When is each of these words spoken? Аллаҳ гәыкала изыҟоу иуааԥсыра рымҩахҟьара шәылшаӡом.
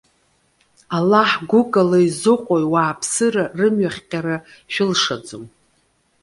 Аллаҳ 0.97 1.31
гәыкала 1.49 1.99
изыҟоу 2.07 2.59
иуааԥсыра 2.63 3.43
рымҩахҟьара 3.57 4.35
шәылшаӡом. 4.73 5.43